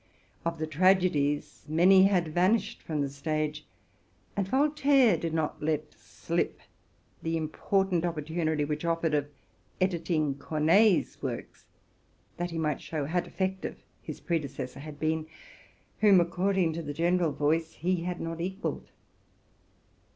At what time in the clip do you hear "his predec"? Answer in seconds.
14.01-14.55